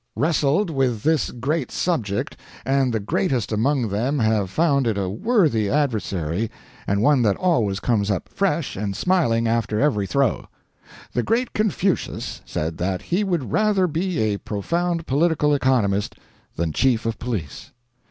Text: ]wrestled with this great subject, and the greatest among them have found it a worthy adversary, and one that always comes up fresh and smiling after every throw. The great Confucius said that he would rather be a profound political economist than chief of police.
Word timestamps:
]wrestled 0.15 0.71
with 0.71 1.03
this 1.03 1.29
great 1.29 1.69
subject, 1.69 2.35
and 2.65 2.91
the 2.91 2.99
greatest 2.99 3.51
among 3.51 3.89
them 3.89 4.17
have 4.17 4.49
found 4.49 4.87
it 4.87 4.97
a 4.97 5.07
worthy 5.11 5.69
adversary, 5.69 6.49
and 6.87 7.03
one 7.03 7.21
that 7.21 7.35
always 7.35 7.79
comes 7.79 8.09
up 8.09 8.27
fresh 8.27 8.75
and 8.75 8.95
smiling 8.95 9.47
after 9.47 9.79
every 9.79 10.07
throw. 10.07 10.47
The 11.13 11.21
great 11.21 11.53
Confucius 11.53 12.41
said 12.45 12.79
that 12.79 13.03
he 13.03 13.23
would 13.23 13.51
rather 13.51 13.85
be 13.85 14.17
a 14.17 14.37
profound 14.37 15.05
political 15.05 15.53
economist 15.53 16.15
than 16.55 16.73
chief 16.73 17.05
of 17.05 17.19
police. 17.19 17.71